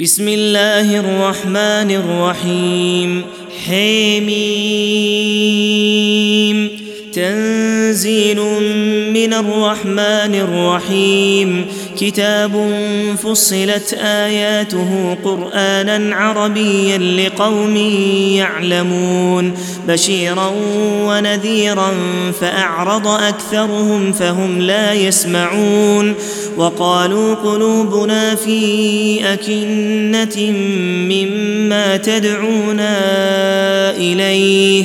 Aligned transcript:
بسم 0.00 0.28
الله 0.28 1.00
الرحمن 1.00 1.90
الرحيم 1.90 3.22
حميم 3.66 4.28
تنزيل 7.12 8.36
من 9.12 9.32
الرحمن 9.34 10.34
الرحيم 10.34 11.66
كتاب 11.98 12.70
فصلت 13.22 13.94
آياته 14.02 15.16
قرآنا 15.24 16.16
عربيا 16.16 16.98
لقوم 16.98 17.76
يعلمون 18.36 19.54
بشيرا 19.88 20.52
ونذيرا 21.04 21.92
فأعرض 22.40 23.06
أكثرهم 23.06 24.12
فهم 24.12 24.60
لا 24.60 24.92
يسمعون 24.92 26.14
وقالوا 26.56 27.34
قلوبنا 27.34 28.34
في 28.34 29.20
أكنة 29.32 30.50
مما 31.10 31.96
تدعونا 31.96 33.00
إليه 33.96 34.84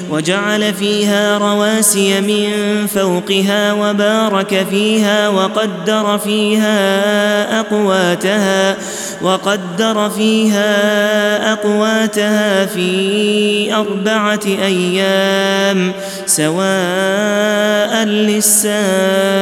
وجعل 0.11 0.73
فيها 0.73 1.37
رواسي 1.37 2.21
من 2.21 2.87
فوقها 2.87 3.73
وبارك 3.73 4.65
فيها 4.69 5.29
وقدر 5.29 6.17
فيها 6.17 7.59
أقواتها 7.59 8.77
وقدر 9.21 10.09
فيها 10.09 11.53
أقواتها 11.53 12.65
في 12.65 13.73
أربعة 13.73 14.39
أيام 14.45 15.91
سواء 16.25 18.03
للسائلين 18.05 19.41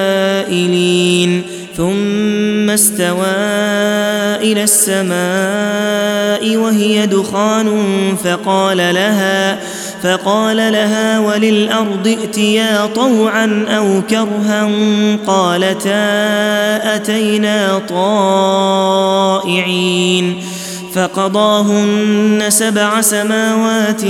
ثم 1.78 2.70
استوى 2.70 3.26
إلى 4.42 4.64
السماء 4.64 6.58
وهي 6.58 7.06
دخان 7.06 7.70
فقال 8.24 8.78
لها 8.78 9.60
فقال 10.04 10.58
لها 10.58 11.20
وللأرض 11.20 12.08
ائتيا 12.08 12.86
طوعا 12.86 13.66
أو 13.70 14.02
كرها 14.10 14.70
قالتا 15.28 16.96
أتينا 16.96 17.82
طائعين 19.40 19.90
فقضاهن 20.94 22.46
سبع 22.50 23.02
سماوات 23.02 24.02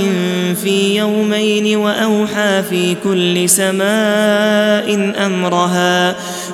في 0.64 0.98
يومين 0.98 1.78
وأوحى 1.78 2.64
في 2.70 2.96
كل 3.04 3.50
سماء 3.50 5.14
أمرها 5.26 6.16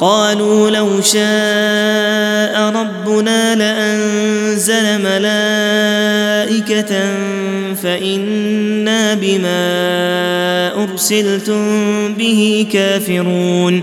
قالوا 0.00 0.70
لو 0.70 1.00
شاء 1.00 2.70
ربنا 2.70 3.54
لأنزل 3.54 4.98
ملائكة 5.02 6.92
فإنا 7.82 9.14
بما 9.14 10.82
أرسلتم 10.82 12.14
به 12.14 12.66
كافرون 12.72 13.82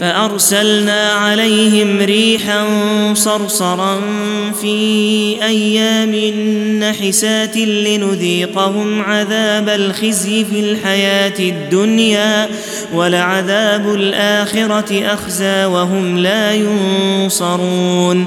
فأرسلنا 0.00 1.12
عليهم 1.12 1.98
ريحا 1.98 2.64
صرصرا 3.14 4.00
في 4.60 5.36
أيام 5.42 6.14
نحسات 6.80 7.56
لنذيقهم 7.56 9.02
عذاب 9.02 9.68
الخزي 9.68 10.44
في 10.44 10.60
الحياة 10.60 11.38
الدنيا 11.38 12.48
ولعذاب 12.94 13.94
الآخرة 13.94 15.12
أخزى 15.14 15.64
وهم 15.64 16.18
لا 16.18 16.54
ينصرون 16.54 18.26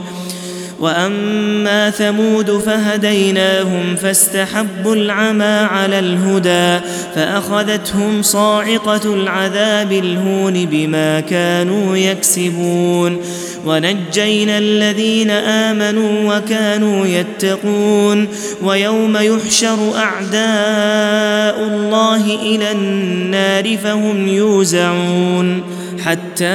وأما 0.79 1.89
ثمود 1.89 2.51
فهديناهم 2.51 3.95
فاستحبوا 3.95 4.95
العمى 4.95 5.43
على 5.43 5.99
الهدى 5.99 6.85
فأخذتهم 7.15 8.21
صاعقة 8.21 9.13
العذاب 9.13 9.91
الهون 9.91 10.65
بما 10.65 11.19
كانوا 11.19 11.97
يكسبون 11.97 13.17
ونجينا 13.65 14.57
الذين 14.57 15.31
آمنوا 15.31 16.37
وكانوا 16.37 17.05
يتقون 17.05 18.27
ويوم 18.61 19.17
يحشر 19.17 19.77
أعداء 19.95 21.67
الله 21.67 22.35
إلى 22.41 22.71
النار 22.71 23.77
فهم 23.77 24.27
يوزعون 24.27 25.63
حتى 26.05 26.45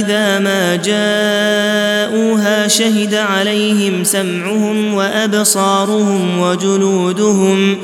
إذا 0.00 0.38
ما 0.38 0.76
جاءوها 0.76 2.68
شهد 2.68 3.14
عليهم 3.14 4.04
سمعهم 4.04 4.94
وأبصارهم 4.94 6.40
وجلودهم 6.40 7.78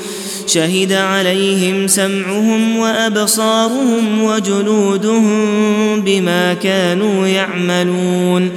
شهد 0.47 0.93
عليهم 0.93 1.87
سمعهم 1.89 2.79
وأبصارهم 2.79 4.23
وجلودهم 4.23 6.01
بما 6.01 6.55
كانوا 6.55 7.27
يعملون 7.27 8.51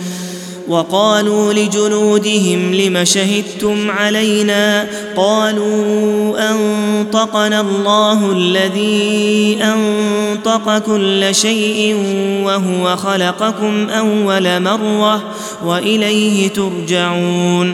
وقالوا 0.69 1.53
لجلودهم 1.53 2.73
لم 2.73 3.03
شهدتم 3.03 3.91
علينا 3.91 4.87
قالوا 5.15 6.51
أنطقنا 6.51 7.61
الله 7.61 8.31
الذي 8.31 9.57
أنطق 9.63 10.77
كل 10.77 11.35
شيء 11.35 11.95
وهو 12.43 12.97
خلقكم 12.97 13.89
أول 13.89 14.59
مرة 14.63 15.23
وإليه 15.65 16.47
ترجعون 16.47 17.73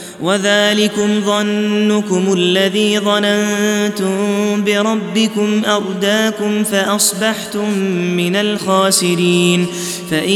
وذلكم 0.21 1.21
ظنكم 1.25 2.33
الذي 2.33 2.99
ظننتم 2.99 4.63
بربكم 4.63 5.61
أرداكم 5.65 6.63
فأصبحتم 6.63 7.79
من 8.17 8.35
الخاسرين 8.35 9.67
فإن 10.11 10.29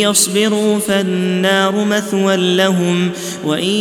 يصبروا 0.00 0.78
فالنار 0.78 1.84
مثوى 1.84 2.36
لهم 2.36 3.10
وإن 3.44 3.74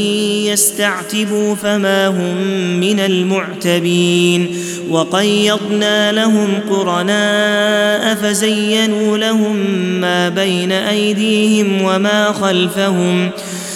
يستعتبوا 0.45 1.55
فما 1.55 2.07
هم 2.07 2.37
من 2.79 2.99
المعتبين 2.99 4.57
وقيضنا 4.89 6.11
لهم 6.11 6.59
قرناء 6.69 8.15
فزينوا 8.15 9.17
لهم 9.17 9.55
ما 10.01 10.29
بين 10.29 10.71
أيديهم 10.71 11.81
وما 11.81 12.31
خلفهم 12.31 13.31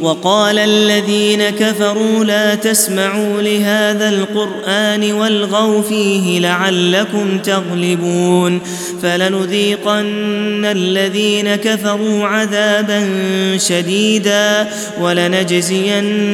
وقال 0.00 0.58
الذين 0.58 1.50
كفروا 1.50 2.24
لا 2.24 2.54
تسمعوا 2.54 3.42
لهذا 3.42 4.08
القرآن 4.08 5.12
والغوا 5.12 5.82
فيه 5.82 6.40
لعلكم 6.40 7.38
تغلبون 7.38 8.60
فلنذيقن 9.02 10.64
الذين 10.64 11.56
كفروا 11.56 12.26
عذابا 12.26 13.08
شديدا 13.56 14.68
ولنجزينهم 15.00 16.28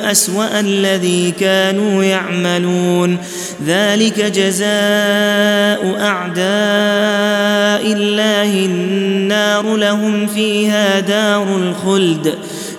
أسوأ 0.00 0.60
الذي 0.60 1.30
كانوا 1.40 2.04
يعملون 2.04 3.18
ذلك 3.66 4.20
جزاء 4.20 5.96
أعداء 6.00 6.42
الله 7.92 8.66
النار 8.66 9.76
لهم 9.76 10.26
فيها 10.26 11.00
دار 11.00 11.56
الخلد 11.56 12.34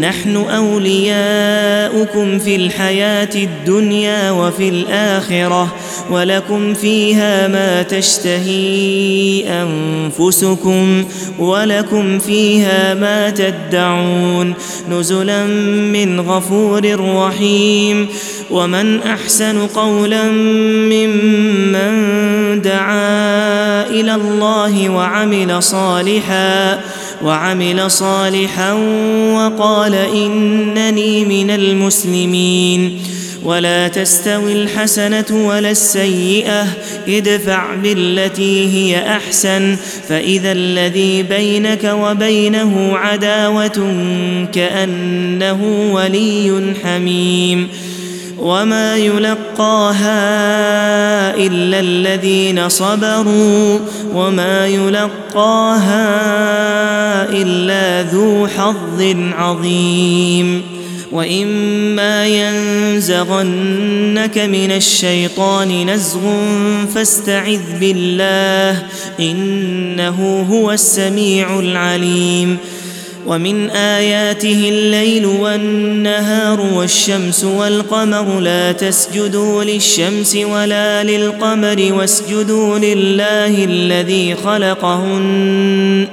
نحن 0.00 0.36
أولياؤكم 0.36 2.38
في 2.38 2.56
الحياة 2.56 3.28
الدنيا 3.34 4.30
وفي 4.30 4.68
الآخرة 4.68 5.74
ولكم 6.10 6.74
فيها 6.74 7.48
ما 7.48 7.82
تشتهي 7.82 9.44
أنفسكم 9.48 11.04
ولكم 11.38 12.18
فيها 12.18 12.94
ما 12.94 13.30
تدعون 13.30 14.54
نزلا 14.90 15.44
من 15.92 16.20
غفور 16.20 17.14
رحيم 17.16 18.08
ومن 18.50 19.02
أحسن 19.02 19.66
قولا 19.66 20.24
ممن 20.92 21.92
دعا 22.62 23.86
إلى 23.86 24.14
الله 24.14 24.88
وعمل 24.88 25.62
صالحا 25.62 26.80
وعمل 27.22 27.90
صالحا 27.90 28.72
وقال 29.32 29.94
إنني 29.94 31.24
من 31.24 31.50
المسلمين. 31.50 33.02
ولا 33.44 33.88
تستوي 33.88 34.52
الحسنة 34.52 35.24
ولا 35.30 35.70
السيئة 35.70 36.66
ادفع 37.08 37.74
بالتي 37.74 38.68
هي 38.72 39.16
أحسن. 39.16 39.76
فإذا 40.08 40.52
الذي 40.52 41.22
بينك 41.22 41.84
وبينه 41.84 42.96
عداوة 42.96 43.94
كأنه 44.52 45.90
ولي 45.92 46.74
حميم. 46.84 47.68
وما 48.46 48.96
يلقاها 48.96 50.16
الا 51.36 51.80
الذين 51.80 52.68
صبروا 52.68 53.78
وما 54.14 54.66
يلقاها 54.66 56.06
الا 57.30 58.10
ذو 58.10 58.46
حظ 58.46 59.14
عظيم 59.32 60.62
واما 61.12 62.26
ينزغنك 62.26 63.78
من 64.38 64.70
الشيطان 64.70 65.90
نزغ 65.90 66.20
فاستعذ 66.94 67.78
بالله 67.80 68.82
انه 69.20 70.46
هو 70.50 70.72
السميع 70.72 71.58
العليم 71.58 72.58
ومن 73.26 73.70
آياته 73.70 74.68
الليل 74.68 75.26
والنهار 75.26 76.60
والشمس 76.60 77.44
والقمر 77.44 78.40
لا 78.40 78.72
تسجدوا 78.72 79.64
للشمس 79.64 80.36
ولا 80.36 81.04
للقمر 81.04 81.92
واسجدوا 81.92 82.78
لله 82.78 83.64
الذي 83.64 84.34
خلقهن 84.34 86.08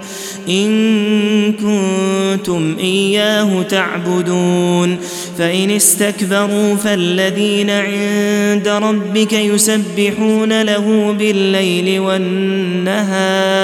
إن 0.49 1.53
كنتم 1.53 2.75
إياه 2.79 3.61
تعبدون 3.61 4.97
فإن 5.37 5.71
استكبروا 5.71 6.75
فالذين 6.75 7.69
عند 7.69 8.67
ربك 8.67 9.33
يسبحون 9.33 10.61
له 10.61 11.15
بالليل 11.19 11.99
والنهار 11.99 13.63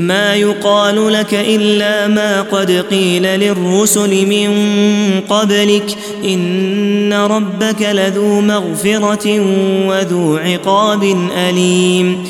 ما 0.00 0.34
يقال 0.34 1.12
لك 1.12 1.34
إلا 1.34 2.08
ما 2.08 2.42
قد 2.42 2.84
قيل 2.90 3.22
للرسل 3.22 4.26
من 4.26 4.50
قبلك. 5.28 5.96
إن 6.24 7.12
ربك 7.12 7.82
لذو 7.82 8.40
مغفرة 8.40 9.40
وذو 9.86 10.36
عقاب 10.36 11.16
أليم. 11.48 12.28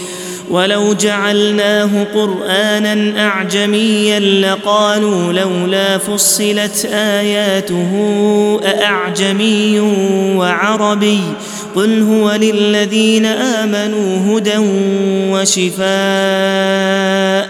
ولو 0.51 0.93
جعلناه 0.93 2.07
قرآنا 2.15 3.27
أعجميا 3.27 4.21
لقالوا 4.21 5.33
لولا 5.33 5.99
فصلت 5.99 6.89
آياته 6.93 7.91
أأعجمي 8.65 9.81
وعربي. 10.37 11.21
قل 11.77 12.03
هو 12.03 12.31
للذين 12.31 13.27
آمنوا 13.27 14.39
هدى 14.39 14.59
وشفاء. 15.31 17.50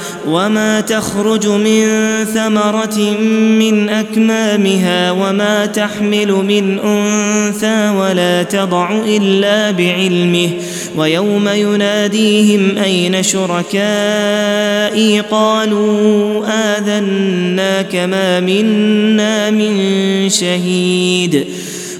وما 0.27 0.81
تخرج 0.81 1.47
من 1.47 1.85
ثمره 2.33 2.99
من 3.59 3.89
اكمامها 3.89 5.11
وما 5.11 5.65
تحمل 5.65 6.31
من 6.31 6.79
انثى 6.79 7.89
ولا 7.89 8.43
تضع 8.43 8.91
الا 9.05 9.71
بعلمه 9.71 10.49
ويوم 10.95 11.47
يناديهم 11.47 12.77
اين 12.77 13.23
شركائي 13.23 15.19
قالوا 15.19 16.45
اذناك 16.47 17.95
ما 17.95 18.39
منا 18.39 19.49
من 19.49 20.29
شهيد 20.29 21.45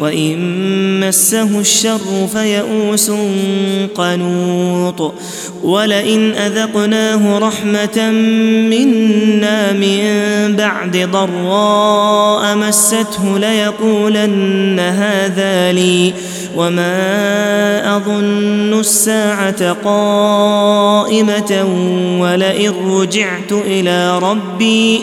وإن 0.00 1.08
مسه 1.08 1.60
الشر 1.60 2.28
فيئوس 2.32 3.10
قنوط 3.94 5.14
ولئن 5.62 6.32
أذقناه 6.34 7.38
رحمة 7.38 8.10
منا 8.70 9.72
من 9.72 10.02
بعد 10.56 11.08
ضراء 11.12 12.56
مسته 12.56 13.38
ليقولن 13.38 14.80
هذا 14.80 15.72
لي 15.72 16.12
وما 16.56 17.96
أظن 17.96 18.80
الساعة 18.80 19.72
قائمة 19.72 21.64
ولئن 22.20 22.72
رجعت 22.86 23.52
إلى 23.52 24.18
ربي 24.18 25.02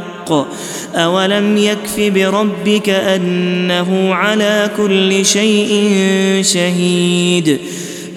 أولم 0.95 1.57
يكف 1.57 1.99
بربك 1.99 2.89
أنه 2.89 4.13
على 4.13 4.69
كل 4.77 5.25
شيء 5.25 5.91
شهيد 6.41 7.59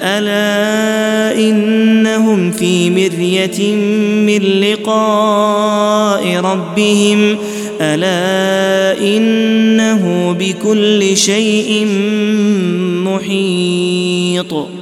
ألا 0.02 1.38
إنهم 1.38 2.50
في 2.50 2.90
مرية 2.90 3.74
من 4.26 4.42
لقاء 4.60 6.36
ربهم 6.36 7.38
ألا 7.80 9.00
إنه 9.16 10.32
بكل 10.38 11.16
شيء 11.16 11.86
محيط 13.04 14.73